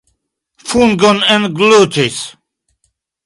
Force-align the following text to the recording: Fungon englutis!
Fungon 0.69 1.17
englutis! 1.35 2.17